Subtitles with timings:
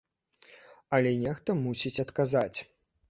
[0.97, 2.59] Але нехта мусіць адказаць.